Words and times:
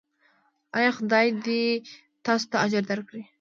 ایا 0.77 0.91
خدای 0.97 1.27
دې 1.45 1.61
تاسو 2.25 2.45
ته 2.51 2.57
اجر 2.65 2.83
درکړي؟ 2.91 3.23